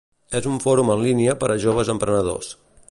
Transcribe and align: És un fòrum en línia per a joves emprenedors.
És 0.37 0.47
un 0.51 0.55
fòrum 0.63 0.89
en 0.95 1.03
línia 1.03 1.37
per 1.43 1.51
a 1.55 1.59
joves 1.67 1.95
emprenedors. 1.97 2.53